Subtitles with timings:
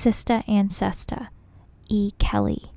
[0.00, 1.28] Sista Ancesta,
[1.90, 2.12] E.
[2.18, 2.72] Kelly,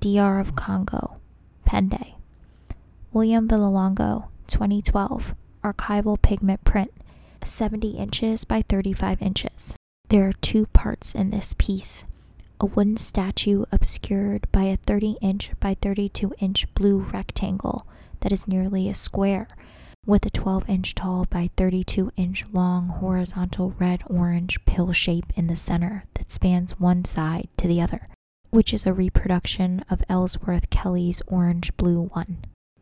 [0.00, 1.20] DR of Congo,
[1.66, 2.14] Pende.
[3.12, 6.90] William Villalongo, 2012, archival pigment print,
[7.44, 9.76] 70 inches by 35 inches.
[10.08, 12.06] There are two parts in this piece
[12.58, 17.86] a wooden statue obscured by a 30 inch by 32 inch blue rectangle
[18.20, 19.46] that is nearly a square,
[20.06, 25.48] with a 12 inch tall by 32 inch long horizontal red orange pill shape in
[25.48, 28.06] the center spans one side to the other,
[28.50, 32.38] which is a reproduction of Ellsworth Kelly's orange blue one.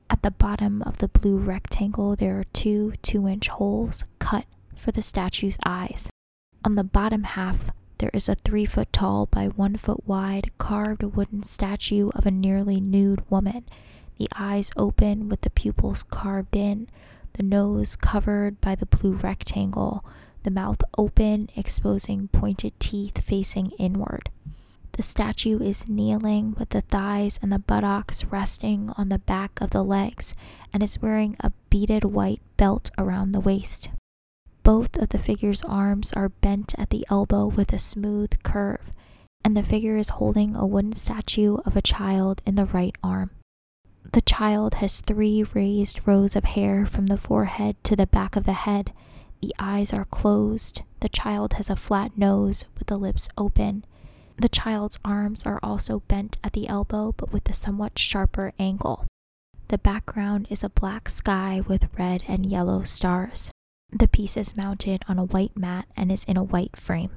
[0.08, 4.92] At the bottom of the blue rectangle, there are two 2 inch holes cut for
[4.92, 6.08] the statue's eyes.
[6.64, 11.02] On the bottom half, there is a three foot tall by one foot wide carved
[11.02, 13.64] wooden statue of a nearly nude woman,
[14.18, 16.88] the eyes open with the pupils carved in,
[17.34, 20.04] the nose covered by the blue rectangle,
[20.42, 24.30] the mouth open, exposing pointed teeth facing inward.
[24.92, 29.70] The statue is kneeling with the thighs and the buttocks resting on the back of
[29.70, 30.34] the legs
[30.72, 33.90] and is wearing a beaded white belt around the waist.
[34.62, 38.90] Both of the figure's arms are bent at the elbow with a smooth curve,
[39.42, 43.30] and the figure is holding a wooden statue of a child in the right arm.
[44.12, 48.44] The child has three raised rows of hair from the forehead to the back of
[48.44, 48.92] the head.
[49.40, 50.82] The eyes are closed.
[51.00, 53.84] The child has a flat nose with the lips open.
[54.36, 59.06] The child's arms are also bent at the elbow but with a somewhat sharper angle.
[59.68, 63.50] The background is a black sky with red and yellow stars.
[63.90, 67.10] The piece is mounted on a white mat and is in a white frame.